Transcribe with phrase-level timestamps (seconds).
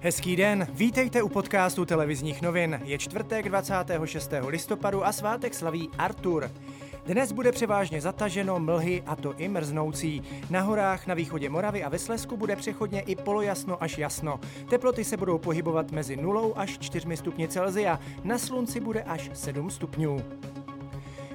[0.00, 2.80] Hezký den, vítejte u podcastu televizních novin.
[2.84, 4.30] Je čtvrtek 26.
[4.46, 6.50] listopadu a svátek slaví Artur.
[7.06, 10.22] Dnes bude převážně zataženo, mlhy a to i mrznoucí.
[10.50, 14.40] Na horách na východě Moravy a ve Slesku bude přechodně i polojasno až jasno.
[14.70, 19.70] Teploty se budou pohybovat mezi 0 až 4 stupni Celzia, na slunci bude až 7
[19.70, 20.22] stupňů.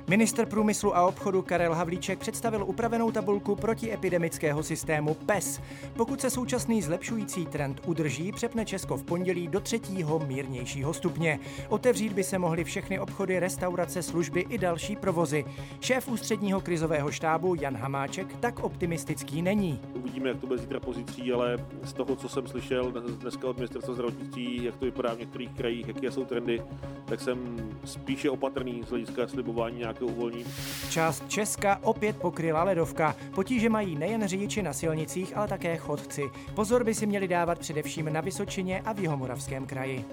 [0.07, 5.61] Minister průmyslu a obchodu Karel Havlíček představil upravenou tabulku protiepidemického systému PES.
[5.95, 11.39] Pokud se současný zlepšující trend udrží, přepne Česko v pondělí do třetího mírnějšího stupně.
[11.69, 15.45] Otevřít by se mohly všechny obchody, restaurace, služby i další provozy.
[15.79, 19.79] Šéf ústředního krizového štábu Jan Hamáček tak optimistický není.
[19.93, 23.93] Uvidíme, jak to bude zítra pozicí, ale z toho, co jsem slyšel dneska od ministerstva
[23.93, 26.61] zdravotnictví, jak to vypadá v některých krajích, jaké jsou trendy,
[27.05, 30.45] tak jsem spíše opatrný z hlediska slibování nějakého nějaké uvolní.
[30.89, 33.15] Část Česka opět pokryla ledovka.
[33.35, 36.23] Potíže mají nejen řidiči na silnicích, ale také chodci.
[36.55, 40.05] Pozor by si měli dávat především na Vysočině a v Jihomoravském kraji.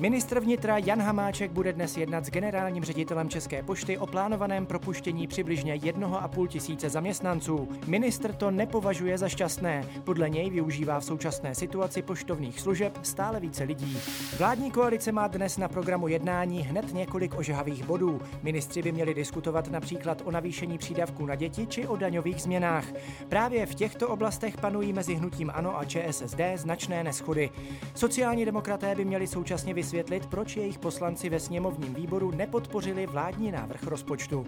[0.00, 5.26] Ministr vnitra Jan Hamáček bude dnes jednat s generálním ředitelem České pošty o plánovaném propuštění
[5.26, 7.68] přibližně 1,5 tisíce zaměstnanců.
[7.86, 9.84] Ministr to nepovažuje za šťastné.
[10.04, 13.98] Podle něj využívá v současné situaci poštovních služeb stále více lidí.
[14.38, 18.20] Vládní koalice má dnes na programu jednání hned několik ožehavých bodů.
[18.42, 22.84] Ministři by měli diskutovat například o navýšení přídavků na děti či o daňových změnách.
[23.28, 27.50] Právě v těchto oblastech panují mezi hnutím ANO a ČSSD značné neschody.
[27.94, 33.52] Sociální demokraté by měli současně vysvětlit, vysvětlit, proč jejich poslanci ve sněmovním výboru nepodpořili vládní
[33.52, 34.46] návrh rozpočtu.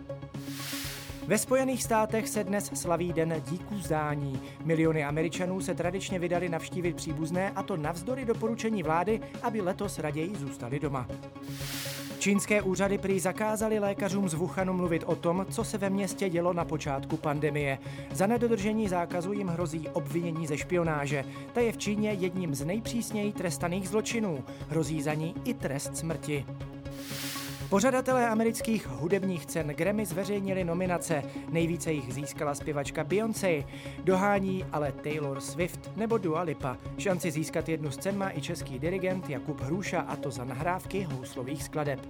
[1.27, 4.41] Ve Spojených státech se dnes slaví Den díků zdání.
[4.65, 10.37] Miliony Američanů se tradičně vydali navštívit příbuzné a to navzdory doporučení vlády, aby letos raději
[10.37, 11.09] zůstali doma.
[12.21, 16.53] Čínské úřady prý zakázali lékařům z Wuhanu mluvit o tom, co se ve městě dělo
[16.53, 17.79] na počátku pandemie.
[18.13, 21.25] Za nedodržení zákazu jim hrozí obvinění ze špionáže.
[21.53, 24.45] Ta je v Číně jedním z nejpřísněji trestaných zločinů.
[24.69, 26.47] Hrozí za ní i trest smrti.
[27.71, 31.23] Pořadatelé amerických hudebních cen Grammy zveřejnili nominace.
[31.49, 33.65] Nejvíce jich získala zpěvačka Beyoncé.
[34.05, 36.77] Dohání ale Taylor Swift nebo Dua Lipa.
[36.99, 41.03] Šanci získat jednu z cen má i český dirigent Jakub Hruša a to za nahrávky
[41.03, 42.01] houslových skladeb.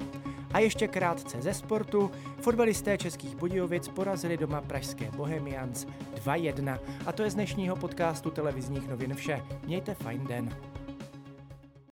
[0.52, 2.10] A ještě krátce ze sportu.
[2.40, 5.86] Fotbalisté českých Budějovic porazili doma pražské Bohemians
[6.24, 6.78] 2-1.
[7.06, 9.42] A to je z dnešního podcastu televizních novin vše.
[9.66, 10.48] Mějte fajn den.